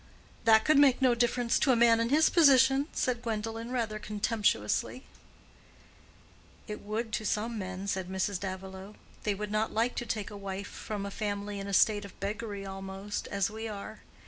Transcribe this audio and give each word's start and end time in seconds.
"That 0.45 0.65
could 0.65 0.79
make 0.79 0.99
no 0.99 1.13
difference 1.13 1.59
to 1.59 1.71
a 1.71 1.75
man 1.75 1.99
in 1.99 2.09
his 2.09 2.27
position," 2.31 2.87
said 2.91 3.21
Gwendolen, 3.21 3.69
rather 3.71 3.99
contemptuously, 3.99 5.03
"It 6.67 6.81
would 6.81 7.11
to 7.13 7.23
some 7.23 7.59
men," 7.59 7.85
said 7.85 8.09
Mrs. 8.09 8.39
Davilow. 8.39 8.95
"They 9.25 9.35
would 9.35 9.51
not 9.51 9.71
like 9.71 9.93
to 9.97 10.05
take 10.07 10.31
a 10.31 10.35
wife 10.35 10.67
from 10.69 11.05
a 11.05 11.11
family 11.11 11.59
in 11.59 11.67
a 11.67 11.71
state 11.73 12.03
of 12.03 12.19
beggary 12.19 12.65
almost, 12.65 13.27
as 13.27 13.51
we 13.51 13.67
are. 13.67 13.99